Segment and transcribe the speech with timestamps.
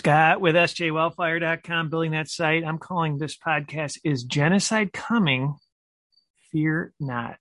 [0.00, 2.64] Scott with sjwellfire.com, building that site.
[2.64, 5.56] I'm calling this podcast Is Genocide Coming?
[6.50, 7.36] Fear Not.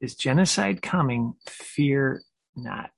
[0.00, 1.34] Is genocide coming?
[1.48, 2.22] Fear
[2.56, 2.90] not.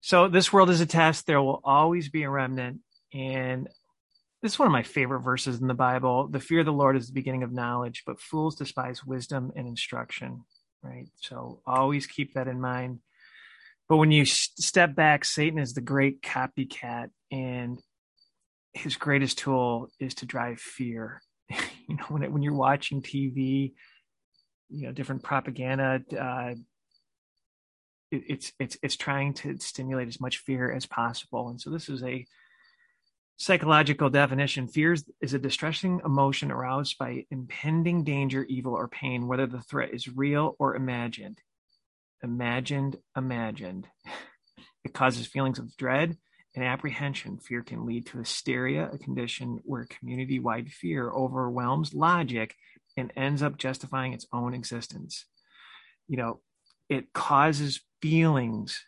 [0.00, 1.28] So, this world is a test.
[1.28, 2.80] There will always be a remnant.
[3.14, 3.68] And
[4.42, 6.26] this is one of my favorite verses in the Bible.
[6.26, 9.68] The fear of the Lord is the beginning of knowledge, but fools despise wisdom and
[9.68, 10.42] instruction.
[10.82, 11.06] Right.
[11.20, 12.98] So, always keep that in mind.
[13.88, 17.80] But when you step back, Satan is the great copycat, and
[18.72, 21.22] his greatest tool is to drive fear.
[21.50, 23.74] you know, when it, when you're watching TV,
[24.68, 26.54] you know, different propaganda, uh,
[28.10, 31.48] it, it's it's it's trying to stimulate as much fear as possible.
[31.48, 32.26] And so, this is a
[33.36, 34.66] psychological definition.
[34.66, 39.90] Fear is a distressing emotion aroused by impending danger, evil, or pain, whether the threat
[39.92, 41.40] is real or imagined
[42.22, 43.88] imagined, imagined.
[44.84, 46.16] It causes feelings of dread
[46.54, 47.38] and apprehension.
[47.38, 52.54] Fear can lead to hysteria, a condition where community wide fear overwhelms logic
[52.96, 55.26] and ends up justifying its own existence.
[56.06, 56.40] You know,
[56.88, 58.80] it causes feelings.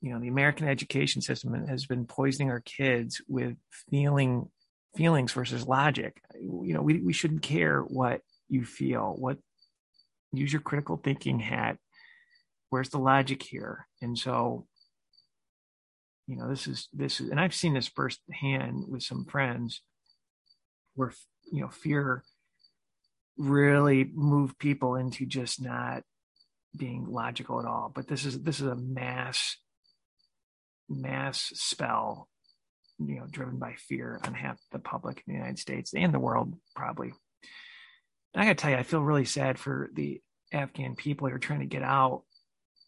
[0.00, 3.56] You know, the American education system has been poisoning our kids with
[3.90, 4.48] feeling
[4.96, 6.22] feelings versus logic.
[6.40, 9.38] You know, we, we shouldn't care what you feel, what
[10.32, 11.76] use your critical thinking hat
[12.72, 13.86] where's the logic here?
[14.00, 14.66] And so
[16.26, 19.82] you know this is this is and i've seen this firsthand with some friends
[20.94, 21.12] where
[21.50, 22.22] you know fear
[23.36, 26.02] really moved people into just not
[26.76, 27.90] being logical at all.
[27.94, 29.56] But this is this is a mass
[30.88, 32.28] mass spell
[32.98, 36.18] you know driven by fear on half the public in the united states and the
[36.18, 37.12] world probably.
[38.34, 40.20] And i gotta tell you i feel really sad for the
[40.52, 42.24] afghan people who are trying to get out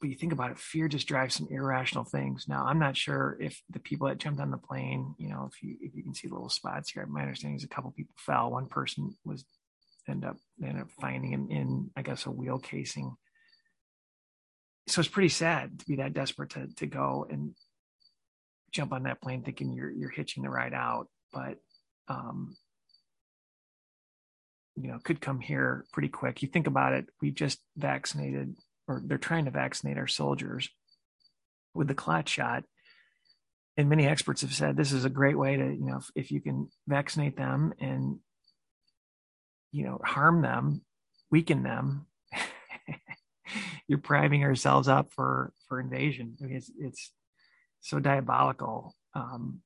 [0.05, 2.44] but you think about it, fear just drives some irrational things.
[2.47, 5.62] Now, I'm not sure if the people that jumped on the plane, you know, if
[5.62, 8.50] you if you can see little spots here, my understanding is a couple people fell.
[8.50, 9.47] One person was
[10.06, 13.16] end up end up finding him in, I guess, a wheel casing.
[14.88, 17.54] So it's pretty sad to be that desperate to to go and
[18.72, 21.56] jump on that plane thinking you're you're hitching the ride out, but
[22.09, 22.54] um,
[24.76, 26.42] you know, could come here pretty quick.
[26.42, 28.54] You think about it, we just vaccinated
[28.89, 30.69] or they're trying to vaccinate our soldiers
[31.75, 32.65] with the clot shot.
[33.77, 36.31] And many experts have said this is a great way to, you know, if, if
[36.31, 38.19] you can vaccinate them and,
[39.72, 40.83] you know, harm them,
[41.31, 42.06] weaken them,
[43.89, 46.37] you're priming ourselves up for for invasion.
[46.41, 47.12] I mean, it's it's
[47.81, 48.95] so diabolical.
[49.15, 49.61] Um,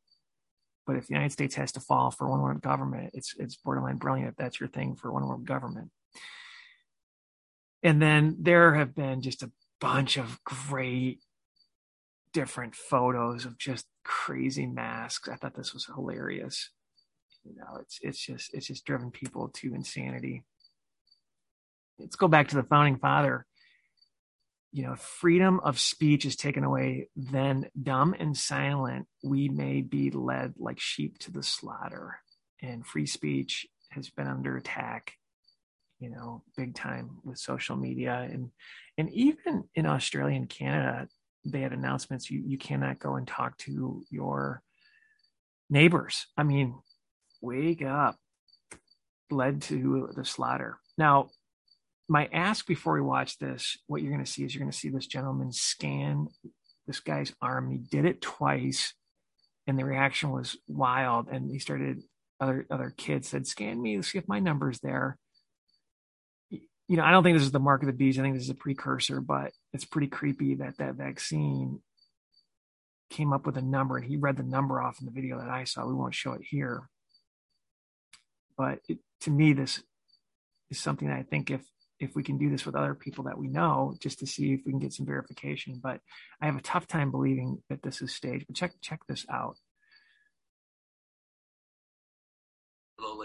[0.86, 3.98] but if the United States has to fall for one world government, it's it's borderline
[3.98, 5.90] brilliant if that's your thing for one world government.
[7.82, 11.20] And then there have been just a bunch of great
[12.32, 15.28] different photos of just crazy masks.
[15.28, 16.70] I thought this was hilarious.
[17.44, 20.44] You know, it's it's just it's just driven people to insanity.
[21.98, 23.46] Let's go back to the founding father.
[24.70, 30.10] You know, freedom of speech is taken away, then dumb and silent, we may be
[30.10, 32.20] led like sheep to the slaughter.
[32.60, 35.14] And free speech has been under attack
[35.98, 38.50] you know, big time with social media and
[38.96, 41.08] and even in Australia and Canada,
[41.44, 44.62] they had announcements you you cannot go and talk to your
[45.70, 46.26] neighbors.
[46.36, 46.74] I mean,
[47.40, 48.16] wake up.
[49.30, 50.78] Led to the slaughter.
[50.96, 51.28] Now,
[52.08, 54.76] my ask before we watch this, what you're going to see is you're going to
[54.76, 56.28] see this gentleman scan
[56.86, 57.70] this guy's arm.
[57.70, 58.94] He did it twice,
[59.66, 61.28] and the reaction was wild.
[61.28, 62.02] And he started
[62.40, 65.18] other other kids said, "Scan me, see if my number's there."
[66.88, 68.18] You know, I don't think this is the mark of the beast.
[68.18, 71.80] I think this is a precursor, but it's pretty creepy that that vaccine
[73.10, 75.48] came up with a number and he read the number off in the video that
[75.48, 75.86] I saw.
[75.86, 76.88] We won't show it here.
[78.56, 79.82] But it, to me, this
[80.70, 81.62] is something that I think if
[82.00, 84.60] if we can do this with other people that we know, just to see if
[84.64, 85.80] we can get some verification.
[85.82, 86.00] But
[86.40, 88.46] I have a tough time believing that this is staged.
[88.46, 89.56] But check check this out.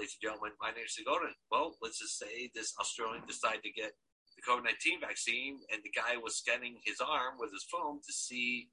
[0.03, 0.51] Ladies and gentlemen.
[0.59, 1.31] My name is Sigorin.
[1.49, 3.95] Well, let's just say this Australian decided to get
[4.35, 8.11] the COVID 19 vaccine, and the guy was scanning his arm with his phone to
[8.11, 8.67] see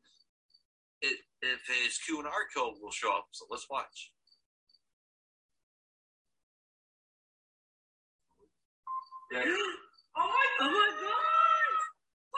[1.02, 3.26] it, if his Q&R code will show up.
[3.30, 4.10] So let's watch.
[9.30, 9.46] Yeah.
[9.46, 11.78] Oh my, oh my god!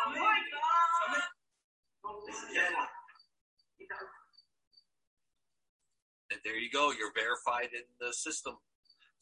[0.04, 1.22] Oh my god!
[2.26, 2.56] This is
[6.30, 6.92] and there you go.
[6.92, 8.56] You're verified in the system.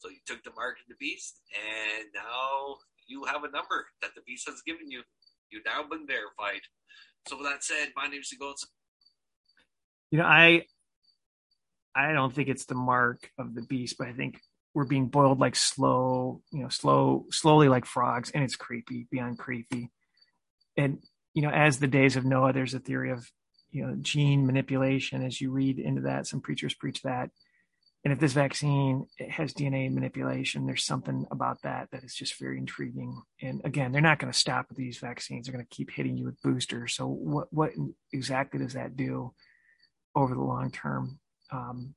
[0.01, 2.77] So you took the mark of the beast, and now
[3.07, 5.03] you have a number that the beast has given you.
[5.51, 6.61] You've now been verified.
[7.27, 8.57] So with that said, my name is Gold.
[10.09, 10.65] You know, I
[11.93, 14.39] I don't think it's the mark of the beast, but I think
[14.73, 19.37] we're being boiled like slow, you know, slow, slowly like frogs, and it's creepy, beyond
[19.37, 19.91] creepy.
[20.75, 21.03] And
[21.35, 23.29] you know, as the days of Noah, there's a theory of
[23.69, 25.23] you know gene manipulation.
[25.23, 27.29] As you read into that, some preachers preach that.
[28.03, 32.57] And if this vaccine has DNA manipulation, there's something about that that is just very
[32.57, 33.21] intriguing.
[33.41, 36.17] And again, they're not going to stop with these vaccines; they're going to keep hitting
[36.17, 36.95] you with boosters.
[36.95, 37.71] So, what what
[38.11, 39.33] exactly does that do
[40.15, 41.19] over the long term?
[41.51, 41.93] Um,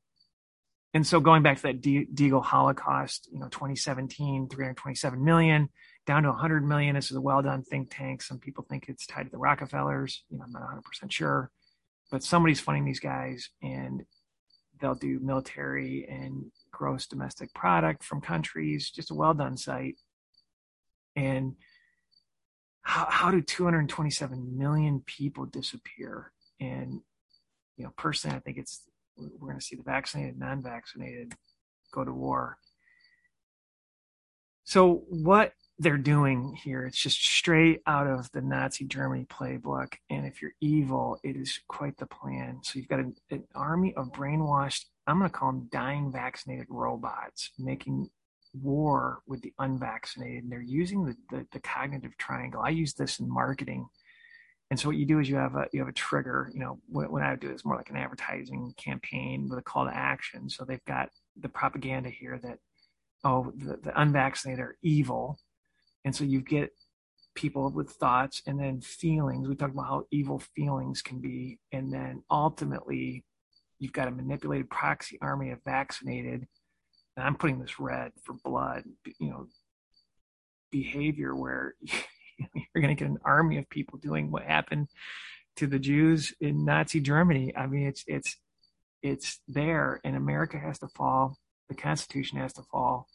[0.94, 5.68] and so going back to that De- Deagel Holocaust, you know, 2017, 327 million
[6.06, 6.94] down to 100 million.
[6.94, 8.22] This is a well done think tank.
[8.22, 10.22] Some people think it's tied to the Rockefellers.
[10.30, 11.50] You know, I'm not 100% sure,
[12.12, 14.04] but somebody's funding these guys and
[14.80, 19.96] they'll do military and gross domestic product from countries, just a well done site.
[21.16, 21.54] And
[22.82, 26.32] how, how do 227 million people disappear?
[26.60, 27.00] And,
[27.76, 28.82] you know, personally, I think it's
[29.16, 31.34] we're going to see the vaccinated, non-vaccinated
[31.92, 32.58] go to war.
[34.64, 39.94] So what they're doing here, it's just straight out of the Nazi Germany playbook.
[40.08, 42.60] And if you're evil, it is quite the plan.
[42.62, 46.66] So you've got an, an army of brainwashed, I'm going to call them dying vaccinated
[46.70, 48.08] robots making
[48.54, 50.44] war with the unvaccinated.
[50.44, 52.62] And they're using the, the, the cognitive triangle.
[52.64, 53.86] I use this in marketing
[54.70, 56.50] and so what you do is you have a you have a trigger.
[56.52, 59.84] You know, what, what I do is more like an advertising campaign with a call
[59.84, 60.48] to action.
[60.48, 62.58] So they've got the propaganda here that
[63.24, 65.38] oh the, the unvaccinated are evil,
[66.04, 66.70] and so you get
[67.34, 69.48] people with thoughts and then feelings.
[69.48, 73.24] We talk about how evil feelings can be, and then ultimately
[73.78, 76.46] you've got a manipulated proxy army of vaccinated.
[77.16, 78.84] And I'm putting this red for blood.
[79.18, 79.46] You know,
[80.70, 84.88] behavior where you're going to get an army of people doing what happened
[85.56, 87.52] to the Jews in Nazi Germany.
[87.56, 88.36] I mean, it's it's
[89.02, 91.36] it's there, and America has to fall.
[91.68, 93.06] The Constitution has to fall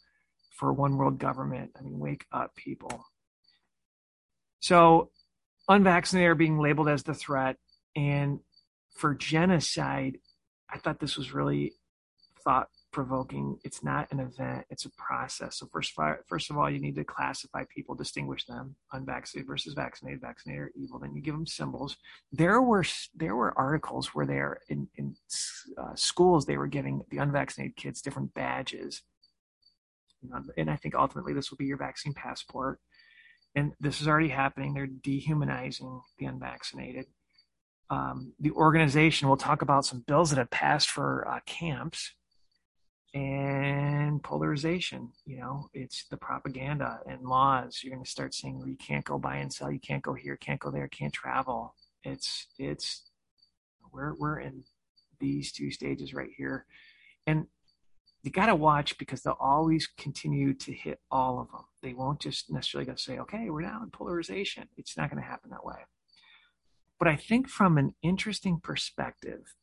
[0.60, 1.70] for one world government.
[1.78, 3.06] I mean, wake up, people.
[4.60, 5.10] So,
[5.70, 7.56] unvaccinated are being labeled as the threat,
[7.96, 8.40] and
[8.94, 10.18] for genocide,
[10.68, 11.72] I thought this was really
[12.44, 13.58] thought provoking.
[13.64, 15.58] It's not an event, it's a process.
[15.58, 15.94] So first,
[16.26, 20.72] first of all, you need to classify people, distinguish them, unvaccinated versus vaccinated, vaccinated or
[20.74, 20.98] evil.
[20.98, 21.96] Then you give them symbols.
[22.32, 22.84] There were
[23.14, 25.14] there were articles where they're in, in
[25.78, 29.02] uh, schools they were giving the unvaccinated kids different badges.
[30.56, 32.80] And I think ultimately this will be your vaccine passport.
[33.54, 34.74] And this is already happening.
[34.74, 37.06] They're dehumanizing the unvaccinated.
[37.90, 42.14] Um, the organization will talk about some bills that have passed for uh, camps
[43.12, 45.10] and polarization.
[45.26, 47.80] You know, it's the propaganda and laws.
[47.82, 50.36] You're going to start seeing you can't go buy and sell, you can't go here,
[50.36, 51.74] can't go there, can't travel.
[52.04, 53.10] It's it's
[53.92, 54.62] we're we're in
[55.18, 56.66] these two stages right here,
[57.26, 57.46] and
[58.22, 61.64] you got to watch because they'll always continue to hit all of them.
[61.82, 64.68] They won't just necessarily go say, okay, we're now in polarization.
[64.76, 65.76] It's not going to happen that way.
[66.98, 69.54] But I think from an interesting perspective,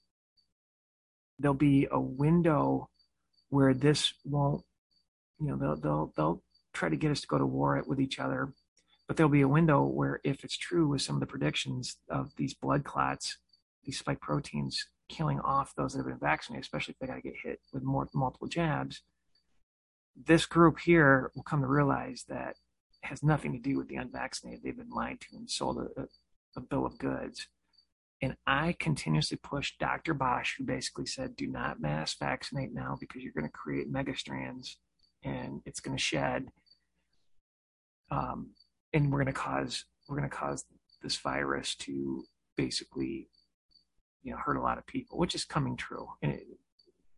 [1.38, 2.89] there'll be a window
[3.50, 4.63] where this won't,
[5.39, 6.44] you know, they'll they'll they'll
[6.74, 8.54] try to get us to go to war with each other,
[9.07, 12.31] but there'll be a window where if it's true with some of the predictions of
[12.38, 13.38] these blood clots,
[13.83, 17.21] these spike proteins killing off those that have been vaccinated, especially if they got to
[17.21, 19.02] get hit with more multiple jabs,
[20.16, 22.56] this group here will come to realize that
[23.02, 24.61] has nothing to do with the unvaccinated.
[24.64, 26.06] They've been lied to and sold a, a,
[26.57, 27.47] a bill of goods.
[28.21, 30.16] And I continuously pushed Dr.
[30.16, 34.76] Bossche, who basically said, do not mass vaccinate now because you're going to create megastrands
[35.23, 36.47] and it's going to shed.
[38.09, 38.52] Um,
[38.94, 40.66] and we're going to cause, we're going to cause
[41.04, 42.23] this virus to
[42.56, 43.30] basically,
[44.28, 46.06] you know, hurt a lot of people, which is coming true.
[46.22, 46.44] And it,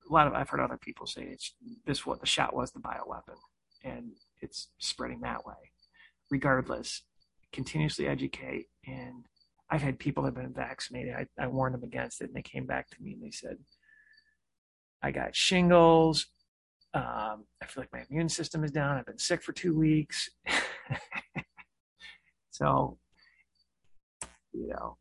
[0.07, 1.55] a lot of, I've heard other people say it's
[1.87, 3.37] this, what the shot was the bioweapon
[3.83, 4.11] and
[4.41, 5.55] it's spreading that way.
[6.29, 7.01] Regardless,
[7.51, 9.25] continuously educate and
[9.71, 11.15] I've had people that have been vaccinated.
[11.15, 13.57] I, I warned them against it, and they came back to me and they said,
[15.03, 16.25] "I got shingles.
[16.95, 18.97] Um, I feel like my immune system is down.
[18.97, 20.27] I've been sick for two weeks."
[22.49, 22.97] so,
[24.53, 24.97] you know,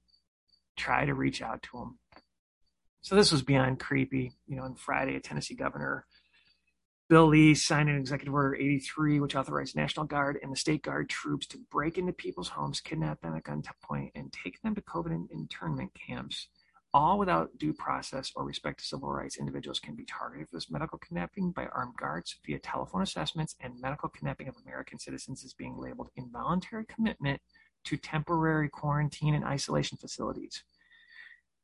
[0.79, 1.99] try to reach out to them.
[3.01, 4.33] So this was beyond creepy.
[4.47, 6.07] You know, on Friday, a Tennessee governor
[7.09, 11.09] Bill Lee signed an executive order 83, which authorized National Guard and the State Guard
[11.09, 15.31] troops to break into people's homes, kidnap them at gunpoint, and take them to COVID
[15.33, 16.49] internment camps,
[16.93, 19.39] all without due process or respect to civil rights.
[19.39, 23.81] Individuals can be targeted for this medical kidnapping by armed guards via telephone assessments, and
[23.81, 27.41] medical kidnapping of American citizens is being labeled involuntary commitment
[27.85, 30.65] to temporary quarantine and isolation facilities.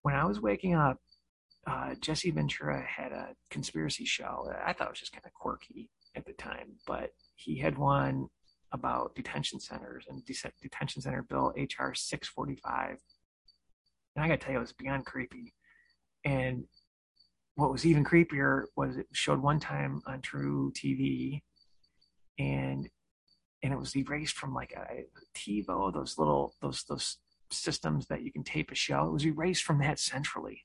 [0.03, 0.99] When I was waking up
[1.67, 4.47] uh, Jesse Ventura had a conspiracy show.
[4.49, 8.29] that I thought was just kind of quirky at the time, but he had one
[8.73, 12.99] about detention centers and de- detention center bill HR 645.
[14.17, 15.55] And I got to tell you, it was beyond creepy.
[16.25, 16.65] And
[17.55, 21.41] what was even creepier was it showed one time on truTV,
[22.39, 22.89] and
[23.65, 25.05] and it was erased from like a
[25.37, 27.17] TiVo, those little those those
[27.51, 29.07] systems that you can tape a show.
[29.07, 30.65] It was erased from that centrally.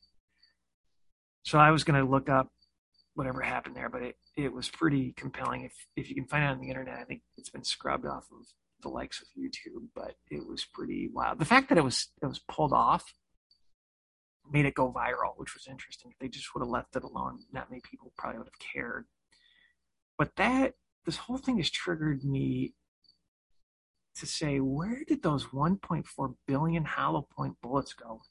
[1.44, 2.51] So I was going to look up
[3.15, 5.63] whatever happened there, but it, it was pretty compelling.
[5.63, 8.27] If if you can find it on the internet, I think it's been scrubbed off
[8.38, 8.46] of
[8.82, 11.39] the likes of YouTube, but it was pretty wild.
[11.39, 13.13] The fact that it was it was pulled off
[14.51, 16.12] made it go viral, which was interesting.
[16.12, 19.06] If they just would have left it alone, not many people probably would have cared.
[20.18, 20.74] But that
[21.06, 22.74] this whole thing has triggered me
[24.20, 28.22] to say, where did those 1.4 billion hollow point bullets go?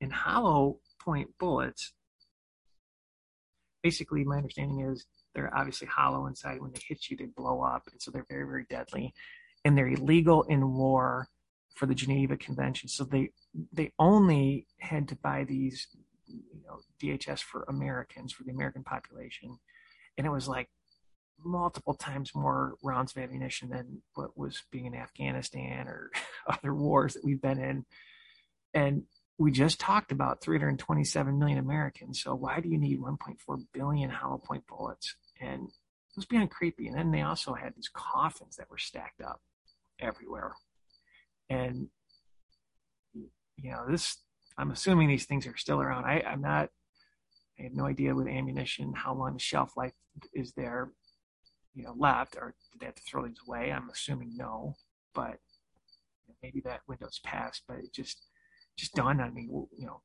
[0.00, 1.92] In hollow point bullets,
[3.82, 6.60] basically, my understanding is they're obviously hollow inside.
[6.60, 9.14] When they hit you, they blow up, and so they're very, very deadly.
[9.64, 11.28] And they're illegal in war
[11.74, 12.88] for the Geneva Convention.
[12.88, 13.30] So they
[13.72, 15.86] they only had to buy these,
[16.26, 19.58] you know, DHS for Americans for the American population,
[20.16, 20.68] and it was like
[21.44, 26.10] multiple times more rounds of ammunition than what was being in Afghanistan or
[26.46, 27.84] other wars that we've been in.
[28.74, 29.04] And
[29.38, 32.22] we just talked about 327 million Americans.
[32.22, 33.36] So why do you need 1.4
[33.72, 35.16] billion hollow point bullets?
[35.40, 36.88] And it was beyond creepy.
[36.88, 39.40] And then they also had these coffins that were stacked up
[39.98, 40.52] everywhere.
[41.48, 41.88] And
[43.14, 44.18] you know, this
[44.58, 46.04] I'm assuming these things are still around.
[46.04, 46.68] I, I'm not
[47.58, 49.92] I have no idea with ammunition how long the shelf life
[50.32, 50.92] is there,
[51.74, 53.72] you know, left, or did they have to throw these away?
[53.72, 54.74] I'm assuming no,
[55.14, 55.38] but
[56.42, 57.62] maybe that window's passed.
[57.68, 58.26] But it just
[58.76, 60.00] just dawned on me, you know,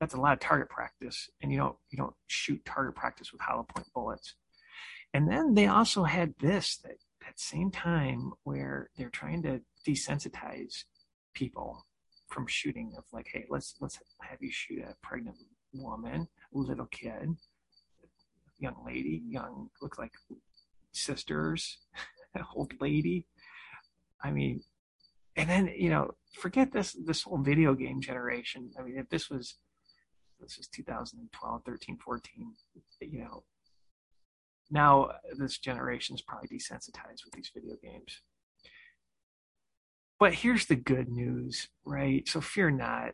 [0.00, 3.40] that's a lot of target practice, and you don't you don't shoot target practice with
[3.40, 4.34] hollow point bullets.
[5.14, 10.84] And then they also had this that that same time where they're trying to desensitize
[11.34, 11.84] people
[12.28, 15.36] from shooting of like, hey, let's let's have you shoot a pregnant
[15.72, 17.36] woman, little kid,
[18.58, 20.12] young lady, young look like
[20.96, 21.78] sisters,
[22.54, 23.26] old lady.
[24.22, 24.62] I mean,
[25.36, 28.70] and then you know, forget this this whole video game generation.
[28.78, 29.56] I mean, if this was
[30.40, 32.54] this was 2012, 13, 14,
[33.00, 33.44] you know,
[34.70, 38.20] now this generation is probably desensitized with these video games.
[40.18, 42.26] But here's the good news, right?
[42.28, 43.12] So fear not,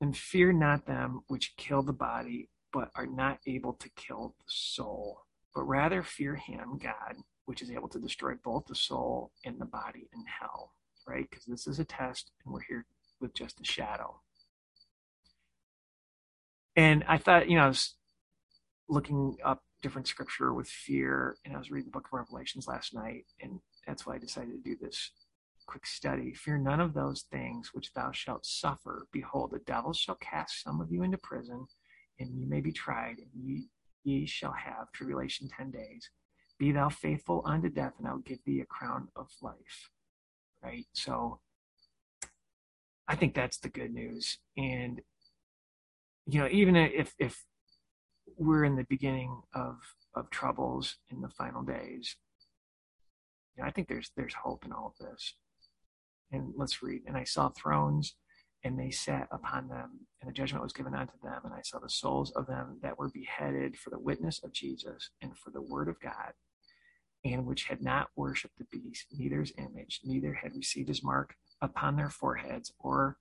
[0.00, 4.44] and fear not them which kill the body, but are not able to kill the
[4.48, 5.22] soul,
[5.54, 7.16] but rather fear him, God,
[7.46, 10.72] which is able to destroy both the soul and the body in hell,
[11.06, 11.26] right?
[11.28, 12.86] Because this is a test, and we're here
[13.20, 14.20] with just a shadow.
[16.76, 17.94] And I thought, you know, I was
[18.88, 22.94] looking up different scripture with fear, and I was reading the book of Revelations last
[22.94, 25.10] night, and that's why I decided to do this
[25.66, 26.34] quick study.
[26.34, 29.06] Fear none of those things which thou shalt suffer.
[29.12, 31.66] Behold, the devil shall cast some of you into prison,
[32.18, 33.68] and you may be tried, and ye,
[34.04, 36.10] ye shall have tribulation ten days.
[36.58, 39.90] Be thou faithful unto death, and I'll give thee a crown of life.
[40.62, 40.86] Right?
[40.92, 41.40] So
[43.08, 44.38] I think that's the good news.
[44.56, 45.00] And
[46.26, 47.44] you know, even if if
[48.36, 49.78] we're in the beginning of
[50.14, 52.16] of troubles in the final days,
[53.56, 55.34] you know, I think there's there's hope in all of this.
[56.32, 57.02] And let's read.
[57.06, 58.14] And I saw thrones,
[58.62, 61.40] and they sat upon them, and the judgment was given unto them.
[61.44, 65.10] And I saw the souls of them that were beheaded for the witness of Jesus
[65.22, 66.32] and for the word of God,
[67.24, 71.34] and which had not worshipped the beast, neither his image, neither had received his mark
[71.62, 73.16] upon their foreheads or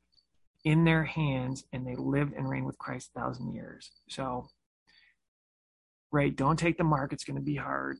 [0.65, 3.91] in their hands, and they lived and reigned with Christ a thousand years.
[4.09, 4.49] So,
[6.11, 7.13] right, don't take the mark.
[7.13, 7.97] It's going to be hard.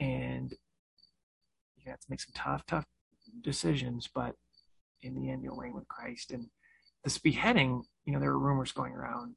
[0.00, 0.52] And
[1.76, 2.84] you have to make some tough, tough
[3.42, 4.34] decisions, but
[5.02, 6.30] in the end, you'll reign with Christ.
[6.30, 6.46] And
[7.04, 9.34] this beheading, you know, there were rumors going around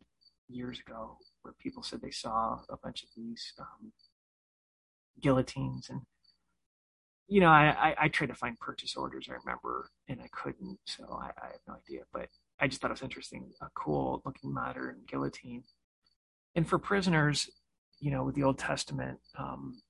[0.50, 3.92] years ago where people said they saw a bunch of these um,
[5.22, 5.90] guillotines.
[5.90, 6.02] And,
[7.28, 10.78] you know, I, I, I, tried to find purchase orders, I remember, and I couldn't.
[10.86, 12.04] So I, I have no idea.
[12.12, 12.28] But
[12.60, 15.64] I just thought it was interesting a cool looking modern guillotine.
[16.56, 17.50] And for prisoners,
[18.00, 19.82] you know, with the Old Testament, um,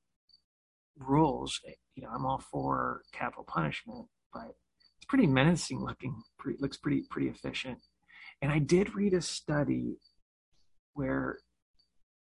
[0.97, 1.59] rules,
[1.95, 4.55] you know, I'm all for capital punishment, but
[5.13, 6.23] pretty menacing looking.
[6.39, 7.77] Pretty, looks pretty pretty efficient.
[8.41, 9.97] And I did read a study
[10.95, 11.37] where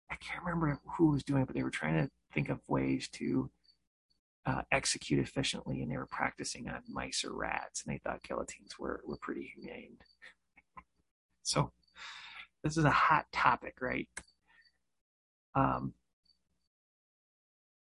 [0.08, 3.08] I can't remember who was doing it, but they were trying to think of ways
[3.14, 3.50] to
[4.46, 8.78] uh, execute efficiently, and they were practicing on mice or rats, and they thought guillotines
[8.78, 9.96] were were pretty humane.
[11.42, 11.72] so
[12.62, 14.08] this is a hot topic, right?
[15.56, 15.94] Um,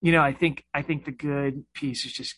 [0.00, 2.36] you know, I think I think the good piece is just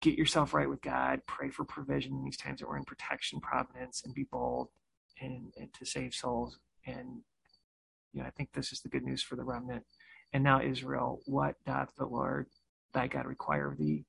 [0.00, 3.40] get yourself right with God, pray for provision in these times that we're in protection,
[3.40, 4.68] providence, and be bold
[5.20, 6.58] and, and to save souls.
[6.86, 7.22] And
[8.12, 9.84] you know, I think this is the good news for the remnant.
[10.32, 12.46] And now, Israel, what doth the Lord
[12.92, 14.04] thy God require of thee?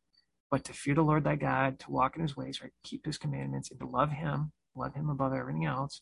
[0.51, 2.72] But to fear the Lord thy God, to walk in his ways, right?
[2.84, 6.01] Keep his commandments, and to love him, love him above everything else,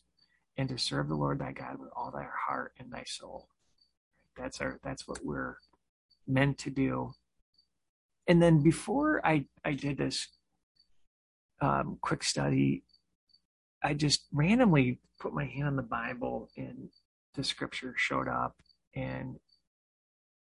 [0.56, 3.48] and to serve the Lord thy God with all thy heart and thy soul.
[4.36, 5.56] That's our that's what we're
[6.26, 7.12] meant to do.
[8.28, 10.28] And then before I, I did this
[11.60, 12.84] um, quick study,
[13.82, 16.90] I just randomly put my hand on the Bible and
[17.34, 18.54] the scripture showed up.
[18.94, 19.36] And,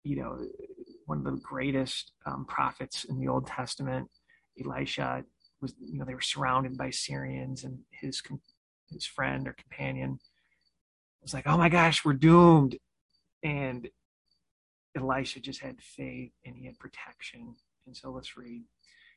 [0.05, 0.39] you know,
[1.07, 4.09] one of the greatest um, prophets in the Old Testament,
[4.63, 5.25] Elisha,
[5.63, 8.23] was, you know, they were surrounded by Syrians and his,
[8.91, 10.19] his friend or companion
[11.23, 12.77] was like, oh my gosh, we're doomed.
[13.43, 13.89] And
[14.97, 17.57] Elisha just had faith and he had protection.
[17.87, 18.63] And so let's read.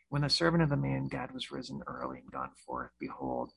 [0.10, 3.51] When the servant of the man God was risen early and gone forth, behold,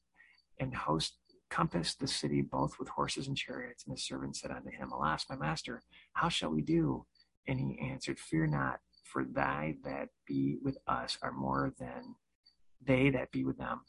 [0.58, 1.14] and host
[1.50, 3.84] compassed the city both with horses and chariots.
[3.86, 5.82] And the servant said unto him, Alas, my master,
[6.12, 7.06] how shall we do?
[7.46, 12.16] And he answered, Fear not, for thy that be with us are more than
[12.84, 13.82] they that be with them.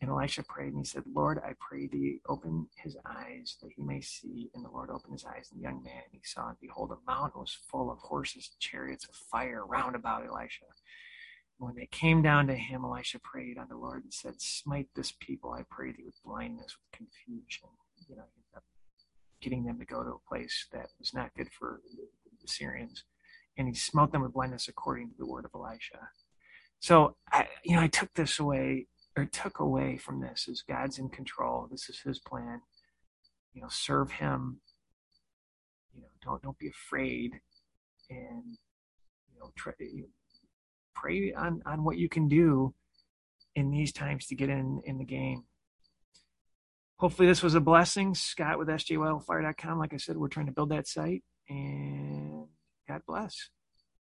[0.00, 3.82] And Elisha prayed and he said, Lord, I pray thee, open his eyes that he
[3.82, 4.48] may see.
[4.54, 7.10] And the Lord opened his eyes, and the young man, he saw, and behold, a
[7.10, 10.66] mountain was full of horses, and chariots of fire round about Elisha.
[11.58, 14.88] And when they came down to him, Elisha prayed unto the Lord and said, Smite
[14.94, 17.68] this people, I pray thee, with blindness, with confusion.
[18.08, 18.24] You know,
[19.40, 21.80] getting them to go to a place that was not good for
[22.40, 23.04] the Syrians.
[23.56, 26.10] And he smote them with blindness according to the word of Elisha.
[26.80, 28.86] So, I, you know, I took this away
[29.18, 31.68] or took away from this is God's in control.
[31.70, 32.60] This is His plan.
[33.52, 34.60] You know, serve Him.
[35.94, 37.40] You know, don't don't be afraid,
[38.08, 38.44] and
[39.32, 39.72] you know, try,
[40.94, 42.74] pray on on what you can do
[43.56, 45.44] in these times to get in in the game.
[46.98, 48.14] Hopefully, this was a blessing.
[48.14, 49.78] Scott with sjwellfire.com.
[49.78, 52.46] Like I said, we're trying to build that site, and
[52.86, 53.50] God bless.